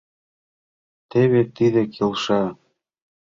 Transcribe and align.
—Теве 1.09 1.41
тиде 1.55 1.83
келша? 1.93 2.41